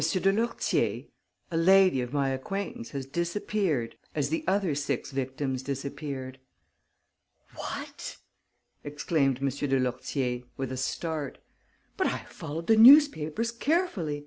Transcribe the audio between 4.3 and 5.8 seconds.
other six victims